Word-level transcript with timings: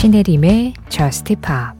신혜림의 0.00 0.72
Just 0.88 1.36
Pop 1.36 1.78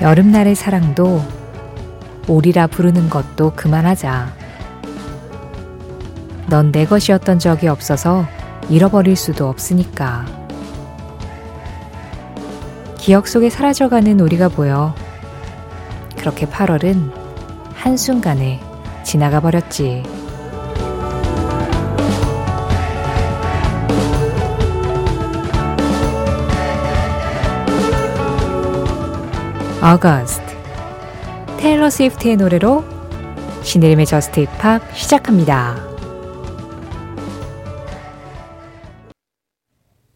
여름날의 0.00 0.54
사랑도 0.54 1.20
오리라 2.28 2.68
부르는 2.68 3.10
것도 3.10 3.54
그만하자. 3.56 4.32
넌 6.48 6.70
내 6.70 6.86
것이었던 6.86 7.40
적이 7.40 7.66
없어서 7.66 8.24
잃어버릴 8.68 9.16
수도 9.16 9.48
없으니까. 9.48 10.24
기억 12.98 13.26
속에 13.26 13.50
사라져가는 13.50 14.20
우리가 14.20 14.48
보여. 14.48 14.94
그렇게 16.26 16.44
8월은 16.44 17.12
한순간에 17.72 18.60
지나가 19.04 19.38
버렸지. 19.38 20.02
August 29.80 30.42
테일러 31.58 31.88
스위프트의 31.88 32.38
노래로 32.38 32.82
신혜림의 33.62 34.06
JUST 34.06 34.40
POP 34.40 34.82
시작합니다. 34.96 35.76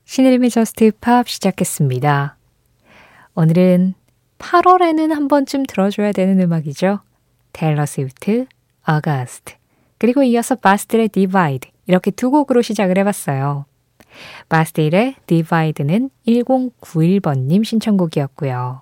신혜림의 0.07 0.51
JUST 0.51 0.91
POP 0.91 1.29
시작했습니다. 1.29 2.37
오늘은 3.37 3.95
8월에는 4.41 5.11
한 5.11 5.29
번쯤 5.29 5.65
들어줘야 5.65 6.13
되는 6.13 6.41
음악이죠. 6.41 7.01
테일러 7.53 7.87
스위프트, 7.87 8.47
August 8.87 9.55
그리고 9.99 10.23
이어서 10.23 10.55
바스틸의 10.57 11.09
Divide 11.11 11.69
이렇게 11.87 12.11
두 12.11 12.31
곡으로 12.31 12.63
시작을 12.63 12.99
해봤어요. 12.99 13.67
바스틸의 14.49 15.17
Divide는 15.27 16.11
1091번님 16.27 17.65
신청곡이었고요. 17.65 18.81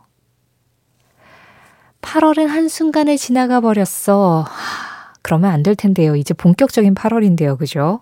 8월은 2.00 2.46
한순간에 2.46 3.16
지나가 3.16 3.60
버렸어. 3.60 4.46
그러면 5.22 5.50
안 5.50 5.62
될 5.62 5.74
텐데요. 5.74 6.14
이제 6.16 6.32
본격적인 6.32 6.94
8월인데요. 6.94 7.58
그죠? 7.58 8.00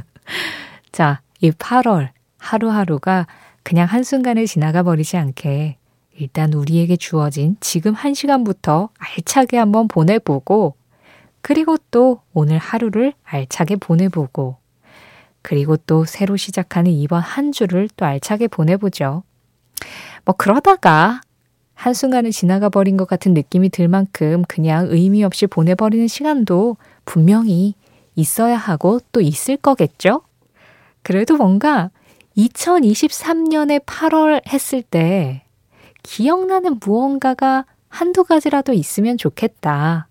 자, 0.92 1.20
이 1.40 1.50
8월 1.52 2.10
하루하루가 2.38 3.26
그냥 3.62 3.86
한순간에 3.86 4.44
지나가 4.46 4.82
버리지 4.82 5.16
않게 5.16 5.78
일단 6.18 6.52
우리에게 6.52 6.96
주어진 6.96 7.56
지금 7.60 7.92
한 7.92 8.14
시간부터 8.14 8.90
알차게 8.98 9.56
한번 9.58 9.88
보내보고 9.88 10.74
그리고 11.40 11.76
또 11.90 12.22
오늘 12.32 12.58
하루를 12.58 13.12
알차게 13.24 13.76
보내보고 13.76 14.56
그리고 15.42 15.76
또 15.76 16.04
새로 16.04 16.36
시작하는 16.36 16.90
이번 16.90 17.20
한 17.20 17.52
주를 17.52 17.88
또 17.96 18.04
알차게 18.04 18.48
보내보죠. 18.48 19.22
뭐 20.24 20.34
그러다가 20.36 21.20
한순간에 21.74 22.30
지나가 22.30 22.68
버린 22.68 22.96
것 22.96 23.06
같은 23.06 23.32
느낌이 23.32 23.68
들 23.68 23.86
만큼 23.86 24.42
그냥 24.48 24.88
의미 24.90 25.22
없이 25.22 25.46
보내버리는 25.46 26.08
시간도 26.08 26.78
분명히 27.04 27.74
있어야 28.16 28.56
하고 28.56 28.98
또 29.12 29.20
있을 29.20 29.56
거겠죠? 29.56 30.22
그래도 31.02 31.36
뭔가 31.36 31.90
2023년에 32.36 33.84
8월 33.84 34.40
했을 34.48 34.82
때 34.82 35.45
기억나는 36.06 36.78
무언가가 36.80 37.66
한두 37.88 38.22
가지라도 38.22 38.72
있으면 38.72 39.18
좋겠다. 39.18 40.06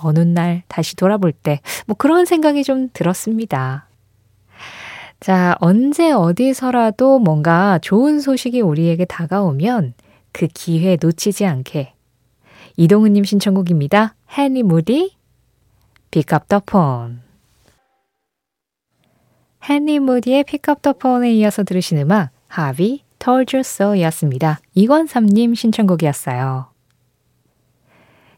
어느 0.00 0.20
날 0.20 0.62
다시 0.68 0.96
돌아볼 0.96 1.32
때, 1.32 1.60
뭐 1.86 1.94
그런 1.96 2.24
생각이 2.24 2.64
좀 2.64 2.88
들었습니다. 2.94 3.88
자, 5.20 5.54
언제 5.60 6.12
어디서라도 6.12 7.18
뭔가 7.18 7.78
좋은 7.82 8.20
소식이 8.20 8.62
우리에게 8.62 9.04
다가오면 9.04 9.92
그 10.32 10.46
기회 10.46 10.96
놓치지 10.98 11.44
않게. 11.44 11.92
이동은님 12.76 13.24
신청곡입니다. 13.24 14.14
해니 14.30 14.62
무디, 14.62 15.14
up 16.16 16.46
the 16.48 16.62
phone. 16.66 17.18
해니 19.68 19.98
무디의 19.98 20.44
up 20.54 20.82
the 20.82 20.94
phone에 20.98 21.32
이어서 21.34 21.64
들으신 21.64 21.98
음악, 21.98 22.30
하비, 22.46 23.02
Told 23.18 23.56
you 23.56 23.60
so 23.60 24.00
였습니다. 24.00 24.60
이권삼님 24.74 25.54
신청곡이었어요. 25.54 26.66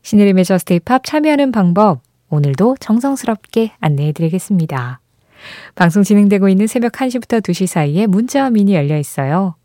신의림의 0.03 0.45
저스트 0.45 0.75
힙합 0.75 1.05
참여하는 1.05 1.53
방법, 1.53 2.01
오늘도 2.31 2.77
정성스럽게 2.81 3.73
안내해 3.81 4.13
드리겠습니다. 4.13 5.01
방송 5.75 6.03
진행되고 6.03 6.49
있는 6.49 6.67
새벽 6.67 6.93
1시부터 6.93 7.41
2시 7.41 7.67
사이에 7.67 8.07
문자와 8.07 8.51
미니 8.51 8.75
열려 8.75 8.99
있어요. 8.99 9.57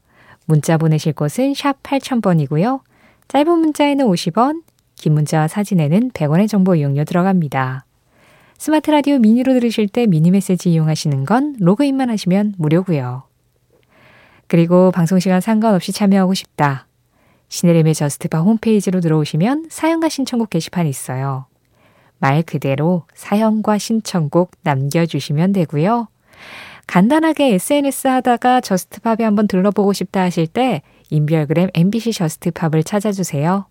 문자 0.46 0.78
보내실 0.78 1.14
곳은 1.14 1.54
샵 1.54 1.82
8000번이고요. 1.84 2.82
짧은 3.28 3.60
문자에는 3.60 4.06
50원, 4.06 4.64
긴 4.96 5.14
문자와 5.14 5.48
사진에는 5.48 6.12
100원의 6.12 6.48
정보 6.48 6.76
이용료 6.76 7.06
들어갑니다. 7.06 7.86
스마트 8.58 8.92
라디오 8.92 9.20
미니로 9.20 9.54
들으실 9.54 9.88
때 9.88 10.06
미니 10.06 10.32
메시지 10.32 10.72
이용하시는 10.72 11.26
건 11.26 11.56
로그인만 11.60 12.10
하시면 12.10 12.56
무료고요. 12.58 13.24
그리고 14.48 14.92
방송 14.92 15.20
시간 15.20 15.42
상관없이 15.42 15.92
참여하고 15.92 16.34
싶다. 16.34 16.88
시네림의 17.50 17.94
저스트바 17.96 18.40
홈페이지로 18.42 19.00
들어오시면 19.02 19.68
사연과 19.70 20.10
신청곡 20.10 20.50
게시판이 20.50 20.90
있어요. 20.90 21.46
말 22.18 22.42
그대로 22.44 23.04
사연과 23.14 23.78
신청곡 23.78 24.52
남겨주시면 24.64 25.54
되고요. 25.54 26.08
간단하게 26.88 27.54
SNS 27.54 28.08
하다가 28.08 28.62
JUST 28.62 28.93
POP에 28.93 29.24
한번 29.24 29.48
들러보고 29.48 29.94
싶다 29.94 30.22
하실 30.22 30.48
때 30.48 30.82
인별그램 31.10 31.70
MBC 31.74 32.14
JUST 32.14 32.42
POP을 32.42 32.84
찾아주세요. 32.84 33.66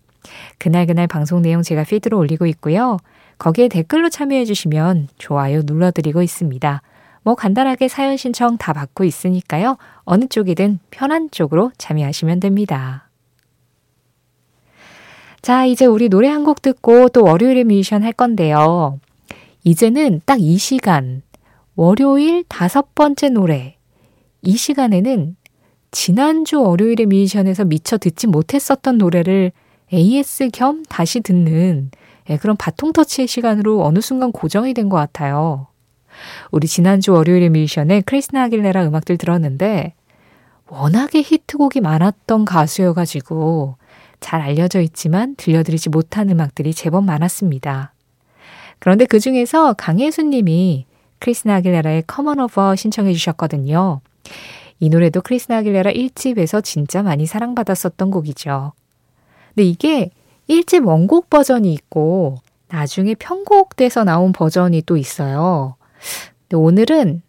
그날그날 0.57 1.07
방송 1.07 1.41
내용 1.41 1.61
제가 1.61 1.83
feed로 1.83 2.17
올리고 2.17 2.45
있고요. 2.47 2.97
거기에 3.37 3.67
댓글로 3.67 4.09
참여해 4.09 4.45
주시면 4.45 5.09
좋아요 5.17 5.61
눌러드리고 5.63 6.21
있습니다. 6.21 6.81
뭐 7.25 7.33
간단하게 7.35 7.87
사연 7.87 8.17
신청 8.17 8.55
다 8.57 8.71
받고 8.71 9.03
있으니까요. 9.03 9.77
어느 10.03 10.25
쪽이든 10.27 10.77
편한 10.91 11.29
쪽으로 11.31 11.71
참여하시면 11.77 12.39
됩니다. 12.39 13.09
자, 15.41 15.65
이제 15.65 15.85
우리 15.85 16.07
노래 16.07 16.29
한 16.29 16.43
곡 16.45 16.61
듣고 16.61 17.09
또 17.09 17.23
월요일에 17.23 17.63
뮤지션 17.63 18.03
할 18.03 18.13
건데요. 18.13 18.99
이제는 19.63 20.21
딱 20.25 20.39
이 20.39 20.57
시간 20.59 21.23
월요일 21.75 22.43
다섯 22.47 22.93
번째 22.93 23.29
노래. 23.29 23.77
이 24.43 24.55
시간에는 24.55 25.35
지난주 25.89 26.61
월요일의 26.61 27.07
뮤지션에서 27.07 27.65
미처 27.65 27.97
듣지 27.97 28.27
못했었던 28.27 28.97
노래를 28.99 29.51
AS 29.91 30.49
겸 30.53 30.83
다시 30.87 31.21
듣는 31.21 31.89
예, 32.29 32.37
그런 32.37 32.55
바통 32.55 32.93
터치의 32.93 33.27
시간으로 33.27 33.83
어느 33.83 33.99
순간 33.99 34.31
고정이 34.31 34.73
된 34.75 34.89
것 34.89 34.97
같아요. 34.97 35.67
우리 36.51 36.67
지난주 36.67 37.13
월요일의 37.13 37.49
뮤지션의 37.49 38.03
크리스나 38.03 38.43
아길레라 38.43 38.85
음악들 38.87 39.17
들었는데 39.17 39.93
워낙에 40.67 41.21
히트곡이 41.21 41.81
많았던 41.81 42.45
가수여가지고 42.45 43.77
잘 44.19 44.41
알려져 44.41 44.81
있지만 44.81 45.35
들려드리지 45.35 45.89
못한 45.89 46.29
음악들이 46.29 46.73
제법 46.73 47.03
많았습니다. 47.03 47.93
그런데 48.79 49.05
그 49.05 49.19
중에서 49.19 49.73
강혜수 49.73 50.23
님이 50.23 50.85
크리스티나 51.19 51.55
아길레라의 51.55 52.03
Come 52.07 52.28
On 52.28 52.39
Over 52.39 52.75
신청해 52.75 53.13
주셨거든요. 53.13 54.01
이 54.79 54.89
노래도 54.89 55.21
크리스티나 55.21 55.57
아길레라 55.57 55.91
1집에서 55.91 56.63
진짜 56.63 57.03
많이 57.03 57.25
사랑받았었던 57.25 58.11
곡이죠. 58.11 58.73
근데 59.49 59.63
이게 59.63 60.09
1집 60.49 60.85
원곡 60.85 61.29
버전이 61.29 61.71
있고 61.73 62.35
나중에 62.67 63.15
편곡돼서 63.15 64.03
나온 64.03 64.31
버전이 64.31 64.83
또 64.85 64.97
있어요. 64.97 65.75
근데 66.41 66.57
오늘은 66.57 67.21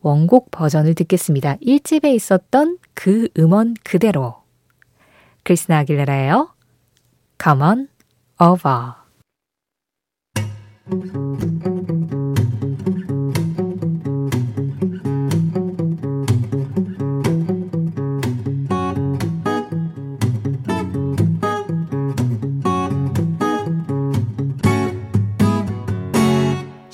원곡 0.00 0.50
버전을 0.50 0.94
듣겠습니다. 0.94 1.56
1집에 1.56 2.14
있었던 2.14 2.78
그 2.94 3.28
음원 3.38 3.74
그대로. 3.82 4.42
크리스티나 5.42 5.78
아길레라예요. 5.78 6.54
Come 7.42 7.62
on 7.62 7.88
over. 8.38 9.04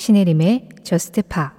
신혜림의 0.01 0.69
저스트 0.83 1.21
파 1.21 1.53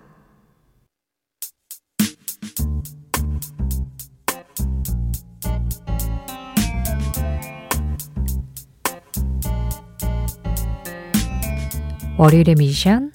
월요일의 12.17 12.55
뮤지션 12.55 13.11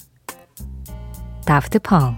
다프트 1.45 1.79
펑크 1.79 2.17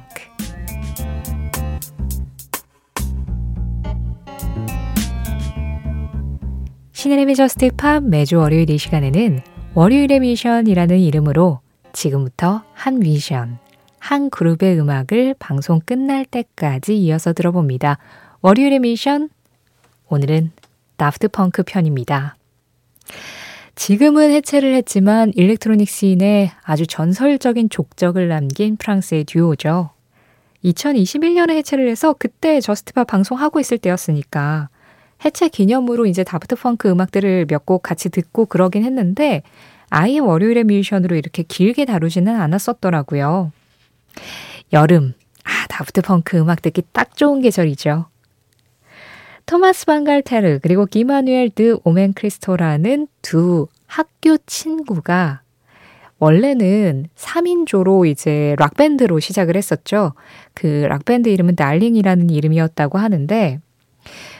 신혜림의 6.92 7.34
JUST 7.34 7.72
POP 7.76 8.04
매주 8.04 8.38
월요일 8.38 8.70
이 8.70 8.78
시간에는 8.78 9.42
월요일의 9.74 10.20
뮤지션이라는 10.20 11.00
이름으로 11.00 11.62
지금부터 12.00 12.64
한 12.72 13.00
뮤지션, 13.00 13.60
한 14.00 14.30
그룹의 14.30 14.80
음악을 14.80 15.36
방송 15.38 15.82
끝날 15.82 16.24
때까지 16.24 16.98
이어서 16.98 17.34
들어봅니다. 17.34 17.98
월요일의 18.40 18.80
뮤지션, 18.80 19.30
오늘은 20.08 20.52
다프트 20.96 21.28
펑크 21.28 21.64
편입니다. 21.64 22.38
지금은 23.76 24.32
해체를 24.32 24.76
했지만 24.76 25.34
일렉트로닉 25.36 25.90
씬에 25.90 26.54
아주 26.64 26.88
전설적인 26.88 27.70
족적을 27.70 28.30
남긴 28.30 28.78
프랑스의 28.78 29.26
듀오죠. 29.26 29.90
2021년에 30.64 31.50
해체를 31.58 31.90
해서 31.90 32.16
그때 32.18 32.62
저스트팝 32.62 33.08
방송하고 33.08 33.60
있을 33.60 33.78
때였으니까 33.78 34.70
해체 35.26 35.50
기념으로 35.50 36.06
이제 36.06 36.24
다프트 36.24 36.56
펑크 36.56 36.90
음악들을 36.90 37.48
몇 37.50 37.66
곡 37.66 37.84
같이 37.84 38.08
듣고 38.08 38.46
그러긴 38.46 38.86
했는데 38.86 39.44
아예 39.90 40.20
월요일의 40.20 40.64
뮤지션으로 40.66 41.16
이렇게 41.16 41.44
길게 41.44 41.86
다루지는 41.86 42.36
않았었더라고요. 42.36 43.52
여름. 44.74 45.14
아, 45.44 45.68
다프트 45.68 46.02
펑크 46.02 46.38
음악 46.38 46.62
듣기 46.62 46.84
딱 46.92 47.16
좋은 47.16 47.42
계절이죠. 47.42 48.06
토마스 49.46 49.86
방갈테르 49.88 50.60
그리고 50.62 50.86
기마누엘 50.86 51.50
드 51.50 51.80
오멘 51.84 52.14
크리스토라는 52.14 53.08
두 53.24 53.68
학교 53.88 54.38
친구가 54.46 55.42
원래는 56.20 57.08
3인조로 57.16 58.06
이제 58.06 58.56
락밴드로 58.60 59.20
시작을 59.20 59.56
했었죠. 59.56 60.14
그 60.54 60.86
락밴드 60.88 61.30
이름은 61.30 61.56
달링이라는 61.56 62.30
이름이었다고 62.30 63.00
하는데 63.00 63.60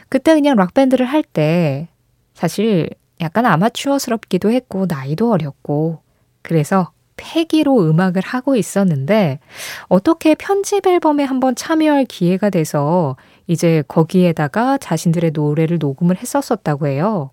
그때 0.08 0.34
그냥 0.34 0.56
락밴드를 0.56 1.06
할 1.06 1.22
때 1.24 1.88
사실 2.34 2.90
약간 3.20 3.46
아마추어스럽기도 3.46 4.50
했고 4.50 4.86
나이도 4.86 5.30
어렸고 5.30 6.02
그래서 6.42 6.92
패기로 7.16 7.90
음악을 7.90 8.22
하고 8.22 8.56
있었는데 8.56 9.40
어떻게 9.88 10.34
편집 10.34 10.86
앨범에 10.86 11.24
한번 11.24 11.54
참여할 11.54 12.06
기회가 12.06 12.48
돼서 12.48 13.16
이제 13.46 13.82
거기에다가 13.88 14.78
자신들의 14.78 15.32
노래를 15.32 15.78
녹음을 15.78 16.16
했었었다고 16.16 16.86
해요. 16.86 17.30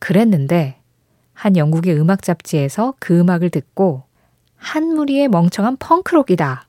그랬는데 0.00 0.80
한 1.34 1.56
영국의 1.56 1.98
음악 1.98 2.22
잡지에서 2.22 2.94
그 2.98 3.18
음악을 3.18 3.50
듣고 3.50 4.02
한 4.56 4.94
무리의 4.94 5.28
멍청한 5.28 5.76
펑크록이다. 5.76 6.66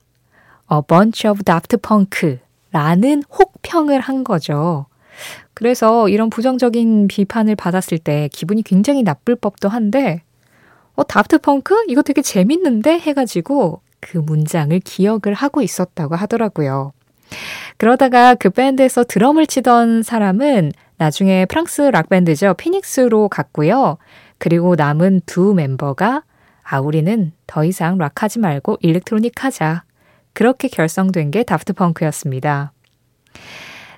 A 0.72 0.78
bunch 0.86 1.28
of 1.28 1.42
daft 1.42 1.76
punk 1.78 2.38
라는 2.70 3.22
혹평을 3.24 4.00
한 4.00 4.24
거죠. 4.24 4.86
그래서 5.54 6.08
이런 6.08 6.30
부정적인 6.30 7.08
비판을 7.08 7.56
받았을 7.56 7.98
때 7.98 8.28
기분이 8.32 8.62
굉장히 8.62 9.02
나쁠 9.02 9.36
법도 9.36 9.68
한데, 9.68 10.22
어, 10.94 11.04
다프트 11.04 11.38
펑크? 11.38 11.84
이거 11.88 12.02
되게 12.02 12.22
재밌는데? 12.22 12.98
해가지고 12.98 13.80
그 14.00 14.18
문장을 14.18 14.78
기억을 14.80 15.34
하고 15.34 15.62
있었다고 15.62 16.16
하더라고요. 16.16 16.92
그러다가 17.78 18.34
그 18.34 18.50
밴드에서 18.50 19.04
드럼을 19.04 19.46
치던 19.46 20.02
사람은 20.02 20.72
나중에 20.98 21.46
프랑스 21.46 21.82
락밴드죠. 21.82 22.54
피닉스로 22.54 23.28
갔고요. 23.28 23.96
그리고 24.38 24.74
남은 24.74 25.22
두 25.24 25.54
멤버가 25.54 26.22
아, 26.62 26.80
우리는 26.80 27.32
더 27.46 27.64
이상 27.64 27.98
락하지 27.98 28.38
말고 28.38 28.78
일렉트로닉 28.80 29.44
하자. 29.44 29.84
그렇게 30.32 30.68
결성된 30.68 31.30
게 31.30 31.42
다프트 31.42 31.74
펑크였습니다. 31.74 32.72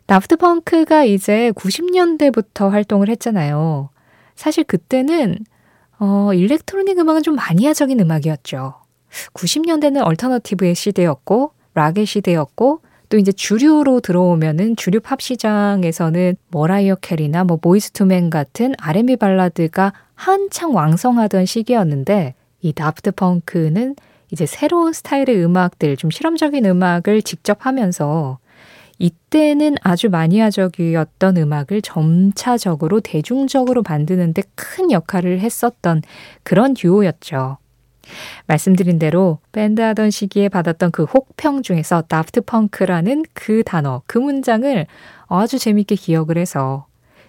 다프트 0.06 0.36
펑크가 0.36 1.04
이제 1.04 1.52
90년대부터 1.52 2.70
활동을 2.70 3.08
했잖아요. 3.08 3.88
사실 4.34 4.64
그때는 4.64 5.38
어, 5.98 6.32
일렉트로닉 6.34 6.98
음악은 6.98 7.22
좀 7.22 7.36
마니아적인 7.36 7.98
음악이었죠. 8.00 8.74
90년대는 9.32 10.04
얼터너티브의 10.04 10.74
시대였고 10.74 11.52
락의 11.74 12.04
시대였고 12.04 12.80
또 13.08 13.18
이제 13.18 13.32
주류로 13.32 14.00
들어오면은 14.00 14.76
주류 14.76 15.00
팝 15.00 15.20
시장에서는 15.20 16.36
머라이어 16.48 16.96
캐리나 16.96 17.44
뭐 17.44 17.56
보이스 17.56 17.90
투맨 17.92 18.30
같은 18.30 18.74
R&B 18.78 19.16
발라드가 19.16 19.92
한창 20.14 20.74
왕성하던 20.74 21.46
시기였는데 21.46 22.34
이 22.60 22.72
다프트 22.72 23.12
펑크는 23.12 23.94
이제 24.32 24.46
새로운 24.46 24.92
스타일의 24.92 25.44
음악들, 25.44 25.96
좀 25.96 26.10
실험적인 26.10 26.64
음악을 26.64 27.22
직접 27.22 27.66
하면서 27.66 28.38
이때는 28.99 29.76
아주 29.82 30.08
마니아적이었던 30.08 31.37
음악을 31.37 31.82
점차적으로 31.82 33.00
대중적으로 33.00 33.82
만드는데 33.87 34.43
큰 34.55 34.91
역할을 34.91 35.41
했었던 35.41 36.02
그런 36.43 36.75
듀오였죠. 36.75 37.58
말씀드린 38.46 38.99
대로 38.99 39.38
밴드 39.52 39.81
하던 39.81 40.11
시기에 40.11 40.49
받았던 40.49 40.91
그 40.91 41.05
혹평 41.05 41.62
중에서 41.62 42.02
다프트 42.02 42.43
펑크라는 42.43 43.25
그 43.32 43.62
단어, 43.64 44.02
그 44.06 44.19
문장을 44.19 44.87
아주 45.26 45.58
재밌게 45.58 45.94
기억을 45.94 46.37
해서 46.37 46.87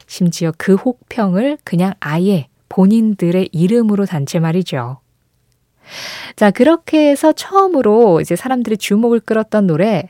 심지어 0.07 0.51
그 0.57 0.75
혹평을 0.75 1.57
그냥 1.63 1.93
아예 1.99 2.47
본인들의 2.69 3.49
이름으로 3.51 4.05
단체 4.05 4.39
말이죠. 4.39 4.99
자, 6.35 6.51
그렇게 6.51 7.09
해서 7.09 7.31
처음으로 7.31 8.19
이제 8.19 8.35
사람들의 8.35 8.77
주목을 8.77 9.19
끌었던 9.21 9.67
노래 9.67 10.09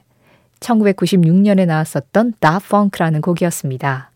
1996년에 0.65 1.65
나왔었던 1.65 2.33
다 2.39 2.59
펑크라는 2.59 3.21
곡이었습니다. 3.21 4.12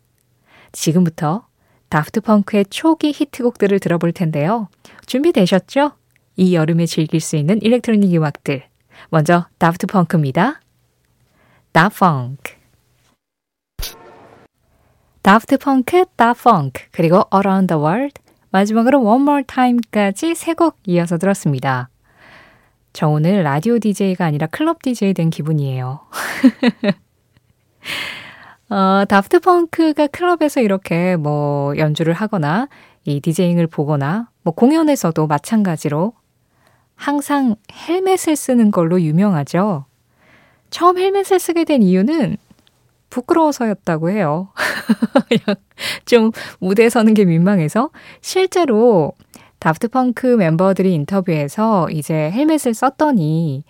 지금부터 0.72 1.46
다프트 1.90 2.22
펑크의 2.22 2.66
초기 2.70 3.12
히트곡들을 3.16 3.80
들어볼 3.80 4.12
텐데요. 4.12 4.68
준비되셨죠? 5.06 5.92
이 6.36 6.56
여름에 6.56 6.86
즐길 6.86 7.20
수 7.20 7.36
있는 7.36 7.62
일렉트로닉 7.62 8.14
음악들. 8.14 8.64
먼저 9.10 9.48
다프트 9.58 9.88
펑크입니다. 9.88 10.60
Da 11.72 11.90
Funk. 11.90 12.54
다프트 15.22 15.58
펑크, 15.58 16.06
Da 16.16 16.34
Funk, 16.34 16.84
그리고 16.92 17.24
Around 17.34 17.68
the 17.68 17.84
World, 17.84 18.14
마지막으로 18.52 19.02
One 19.02 19.22
More 19.22 19.44
Time까지 19.44 20.34
세 20.34 20.54
곡 20.54 20.78
이어서 20.88 21.18
들었습니다. 21.18 21.90
저 23.00 23.08
오늘 23.08 23.44
라디오 23.44 23.80
DJ가 23.80 24.26
아니라 24.26 24.46
클럽 24.48 24.82
DJ 24.82 25.14
된 25.14 25.30
기분이에요. 25.30 26.02
어, 28.70 29.06
다프트 29.08 29.40
펑크가 29.40 30.08
클럽에서 30.08 30.60
이렇게 30.60 31.16
뭐 31.16 31.78
연주를 31.78 32.12
하거나 32.12 32.68
이 33.06 33.22
디제잉을 33.22 33.68
보거나 33.68 34.30
뭐 34.42 34.54
공연에서도 34.54 35.28
마찬가지로 35.28 36.12
항상 36.96 37.56
헬멧을 37.72 38.36
쓰는 38.36 38.70
걸로 38.70 39.00
유명하죠. 39.00 39.86
처음 40.70 40.98
헬멧을 40.98 41.40
쓰게 41.40 41.64
된 41.64 41.82
이유는 41.82 42.36
부끄러워서였다고 43.10 44.10
해요. 44.10 44.50
좀 46.04 46.32
무대에 46.60 46.90
서는 46.90 47.14
게 47.14 47.24
민망해서 47.24 47.92
실제로 48.20 49.14
다프트 49.60 49.90
펑크 49.90 50.28
멤버들이 50.28 50.94
인터뷰에서 50.94 51.90
이제 51.90 52.32
헬멧을 52.32 52.74
썼더니 52.74 53.64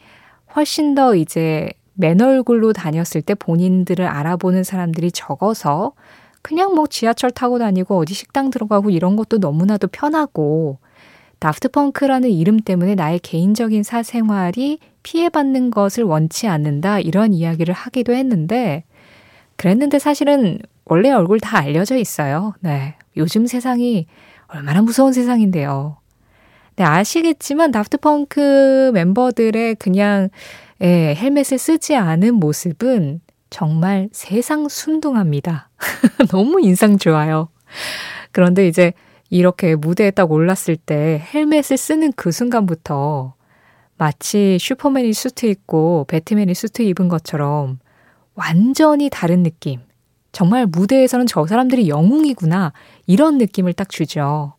훨씬 0.56 0.96
더 0.96 1.16
이제 1.16 1.70
맨 1.94 2.22
얼굴로 2.22 2.74
다녔을 2.74 3.22
때 3.26 3.36
본인들을 3.36 4.06
알아보는 4.06 4.64
사람들이 4.64 5.12
적어서 5.12 5.94
그냥 6.42 6.74
뭐 6.74 6.88
지하철 6.88 7.32
타고 7.32 7.60
다니고 7.60 7.98
어디 7.98 8.14
식당 8.14 8.50
들어가고 8.50 8.90
이런 8.90 9.16
것도 9.16 9.40
너무나도 9.40 9.88
편하고 9.90 10.78
다프트 11.40 11.70
펑크라는 11.70 12.30
이름 12.30 12.60
때문에 12.60 12.96
나의 12.96 13.20
개인적인 13.20 13.84
사생활이 13.84 14.80
피해받는 15.04 15.72
것을 15.72 16.04
원치 16.04 16.48
않는다 16.48 17.00
이런 17.00 17.34
이야기를 17.34 17.74
하기도 17.74 18.14
했는데 18.14 18.84
그랬는데 19.56 20.00
사실은 20.00 20.60
원래 20.86 21.12
얼굴 21.12 21.40
다 21.40 21.60
알려져 21.60 21.98
있어요. 21.98 22.54
네. 22.62 22.96
요즘 23.18 23.46
세상이 23.46 24.08
얼마나 24.50 24.82
무서운 24.82 25.14
세상인데요. 25.14 25.98
네, 26.76 26.84
아시겠지만 26.84 27.72
다프트 27.72 27.98
펑크 27.98 28.92
멤버들의 28.94 29.76
그냥 29.76 30.30
예, 30.82 31.14
헬멧을 31.16 31.58
쓰지 31.58 31.96
않은 31.96 32.36
모습은 32.36 33.22
정말 33.50 34.10
세상 34.12 34.70
순둥합니다. 34.70 35.70
너무 36.30 36.62
인상 36.62 36.98
좋아요. 36.98 37.50
그런데 38.32 38.68
이제 38.68 38.94
이렇게 39.30 39.76
무대에 39.76 40.12
딱 40.12 40.32
올랐을 40.32 40.78
때 40.78 41.22
헬멧을 41.34 41.78
쓰는 41.78 42.12
그 42.16 42.32
순간부터 42.32 43.34
마치 43.98 44.58
슈퍼맨이 44.60 45.14
수트 45.14 45.46
입고 45.46 46.06
배트맨이 46.08 46.54
수트 46.54 46.82
입은 46.84 47.10
것처럼 47.10 47.80
완전히 48.34 49.10
다른 49.10 49.44
느낌. 49.44 49.82
정말 50.32 50.66
무대에서는 50.66 51.26
저 51.26 51.46
사람들이 51.46 51.90
영웅이구나. 51.90 52.74
이런 53.08 53.38
느낌을 53.38 53.74
딱 53.74 53.90
주죠. 53.90 54.54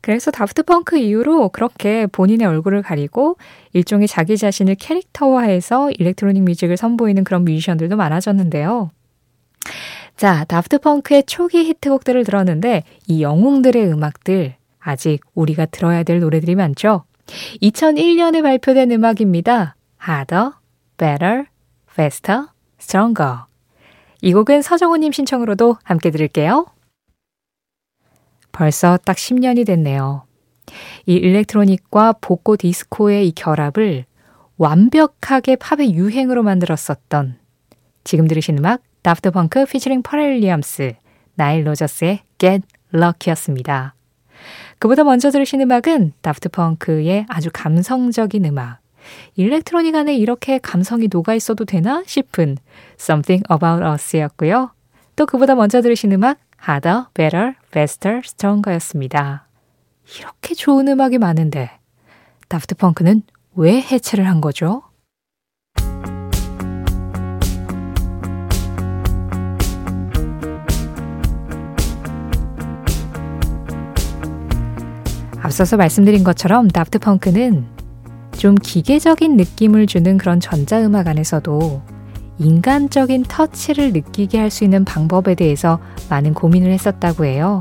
그래서 0.00 0.32
다프트 0.32 0.64
펑크 0.64 0.98
이후로 0.98 1.50
그렇게 1.50 2.06
본인의 2.06 2.46
얼굴을 2.46 2.82
가리고 2.82 3.36
일종의 3.72 4.08
자기 4.08 4.36
자신을 4.36 4.74
캐릭터화해서 4.74 5.92
일렉트로닉 5.92 6.42
뮤직을 6.42 6.76
선보이는 6.76 7.22
그런 7.22 7.44
뮤지션들도 7.44 7.96
많아졌는데요. 7.96 8.90
자, 10.16 10.44
다프트 10.44 10.80
펑크의 10.80 11.24
초기 11.26 11.64
히트곡들을 11.64 12.24
들었는데 12.24 12.82
이 13.06 13.22
영웅들의 13.22 13.92
음악들 13.92 14.56
아직 14.80 15.20
우리가 15.34 15.66
들어야 15.66 16.02
될 16.02 16.18
노래들이 16.18 16.56
많죠. 16.56 17.04
2001년에 17.62 18.42
발표된 18.42 18.90
음악입니다. 18.90 19.76
Harder, 20.06 20.50
Better, 20.98 21.44
Faster, 21.90 22.46
Stronger. 22.80 23.51
이 24.22 24.32
곡은 24.32 24.62
서정호님 24.62 25.10
신청으로도 25.10 25.76
함께 25.82 26.10
들을게요. 26.10 26.66
벌써 28.52 28.96
딱 29.04 29.16
10년이 29.16 29.66
됐네요. 29.66 30.24
이 31.06 31.14
일렉트로닉과 31.14 32.14
복고 32.20 32.56
디스코의 32.56 33.26
이 33.26 33.32
결합을 33.32 34.04
완벽하게 34.58 35.56
팝의 35.56 35.94
유행으로 35.94 36.44
만들었었던 36.44 37.36
지금 38.04 38.28
들으신 38.28 38.58
음악 38.58 38.82
다프트 39.02 39.32
펑크 39.32 39.66
피처링 39.66 40.02
퍼렐 40.02 40.38
윌리엄스 40.38 40.94
나일 41.34 41.66
로저스의 41.66 42.20
Get 42.38 42.64
Lucky였습니다. 42.94 43.96
그보다 44.78 45.02
먼저 45.02 45.30
들으신 45.30 45.60
음악은 45.62 46.12
다프트 46.22 46.50
펑크의 46.50 47.26
아주 47.28 47.50
감성적인 47.52 48.44
음악 48.44 48.81
일렉트로닉 49.34 49.94
안에 49.94 50.14
이렇게 50.14 50.58
감성이 50.58 51.08
녹아 51.10 51.34
있어도 51.34 51.64
되나 51.64 52.02
싶은 52.06 52.56
Something 52.98 53.44
About 53.52 53.84
Us였고요. 53.84 54.72
또 55.16 55.26
그보다 55.26 55.54
먼저 55.54 55.80
들으신 55.80 56.12
음악 56.12 56.38
Harder, 56.66 57.04
Better, 57.14 57.54
Faster, 57.68 58.20
Stronger였습니다. 58.24 59.46
이렇게 60.18 60.54
좋은 60.54 60.88
음악이 60.88 61.18
많은데 61.18 61.70
다프트 62.48 62.76
펑크는 62.76 63.22
왜 63.54 63.80
해체를 63.80 64.26
한 64.28 64.40
거죠? 64.40 64.82
앞서서 75.40 75.76
말씀드린 75.76 76.22
것처럼 76.24 76.68
다프트 76.68 77.00
펑크는 77.00 77.81
좀 78.42 78.56
기계적인 78.56 79.36
느낌을 79.36 79.86
주는 79.86 80.18
그런 80.18 80.40
전자음악 80.40 81.06
안에서도 81.06 81.80
인간적인 82.40 83.22
터치를 83.22 83.92
느끼게 83.92 84.36
할 84.36 84.50
수 84.50 84.64
있는 84.64 84.84
방법에 84.84 85.36
대해서 85.36 85.78
많은 86.10 86.34
고민을 86.34 86.72
했었다고 86.72 87.24
해요. 87.24 87.60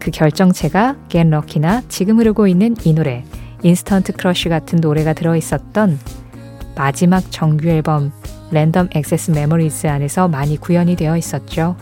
그 0.00 0.10
결정체가 0.10 0.96
Get 1.08 1.30
Lucky나 1.30 1.82
지금 1.88 2.18
흐르고 2.18 2.48
있는 2.48 2.74
이 2.82 2.92
노래 2.92 3.22
Instant 3.62 4.14
Crush 4.14 4.48
같은 4.48 4.80
노래가 4.80 5.12
들어 5.12 5.36
있었던 5.36 5.96
마지막 6.74 7.30
정규 7.30 7.68
앨범 7.68 8.10
Random 8.50 8.88
Access 8.92 9.30
Memories 9.30 9.86
안에서 9.86 10.26
많이 10.26 10.56
구현이 10.56 10.96
되어 10.96 11.16
있었죠. 11.16 11.76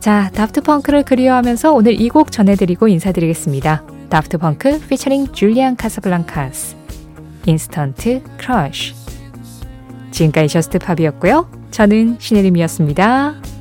자, 0.00 0.28
다프트 0.34 0.62
펑크를 0.62 1.04
그리워하면서 1.04 1.72
오늘 1.72 2.00
이 2.00 2.08
곡 2.08 2.32
전해드리고 2.32 2.88
인사드리겠습니다. 2.88 3.91
다프트 4.12 4.36
펑크 4.36 4.88
피처링 4.88 5.32
줄리안 5.32 5.74
카사블랑카스 5.74 6.76
인스턴트 7.46 8.22
크러쉬 8.36 8.92
지금까지 10.10 10.48
저스트 10.48 10.78
팝이었고요. 10.80 11.50
저는 11.70 12.18
신혜림이었습니다. 12.20 13.51